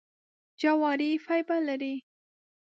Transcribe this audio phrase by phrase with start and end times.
[0.61, 1.95] جواري فایبر لري.